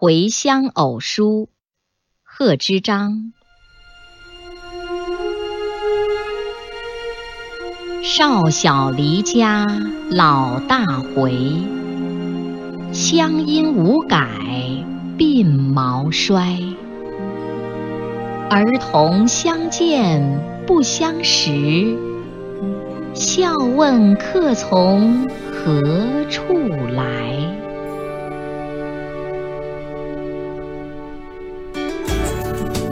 [0.00, 1.48] 回乡偶书，
[2.22, 3.32] 贺知章。
[8.04, 9.66] 少小离家
[10.08, 11.32] 老大回，
[12.92, 14.28] 乡音无改
[15.18, 16.60] 鬓毛衰。
[18.50, 20.22] 儿童相见
[20.64, 21.98] 不相识，
[23.14, 26.56] 笑问客从何处
[26.94, 27.37] 来。